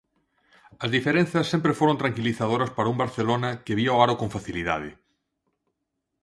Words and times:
As 0.83 0.89
diferenzas 0.95 1.49
sempre 1.53 1.77
foron 1.79 1.99
tranquilizadoras 2.01 2.73
para 2.75 2.91
un 2.93 3.01
Barcelona, 3.03 3.49
que 3.65 3.77
vía 3.79 3.95
o 3.95 4.01
aro 4.05 4.19
con 4.21 4.29
facilidade. 4.35 4.89